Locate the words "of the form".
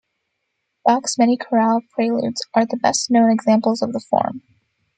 3.83-4.41